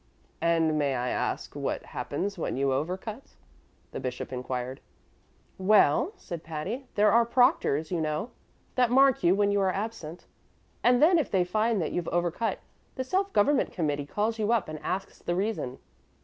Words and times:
"And 0.41 0.79
may 0.79 0.95
I 0.95 1.09
ask 1.09 1.55
what 1.55 1.85
happens 1.93 2.35
when 2.35 2.57
you 2.57 2.73
over 2.73 2.97
cut?" 2.97 3.35
the 3.91 3.99
bishop 3.99 4.33
inquired. 4.33 4.81
"Well," 5.59 6.13
said 6.17 6.41
Patty, 6.43 6.87
"there 6.95 7.11
are 7.11 7.23
proctors, 7.23 7.91
you 7.91 8.01
know, 8.01 8.31
that 8.73 8.89
mark 8.89 9.21
you 9.21 9.35
when 9.35 9.51
you 9.51 9.61
are 9.61 9.71
absent; 9.71 10.25
and 10.83 11.03
then, 11.03 11.19
if 11.19 11.29
they 11.29 11.43
find 11.43 11.79
that 11.83 11.91
you've 11.91 12.07
over 12.07 12.31
cut, 12.31 12.57
the 12.95 13.03
Self 13.03 13.31
Government 13.31 13.71
Committee 13.71 14.07
calls 14.07 14.39
you 14.39 14.51
up 14.51 14.67
and 14.67 14.79
asks 14.79 15.19
the 15.19 15.35
reason. 15.35 15.77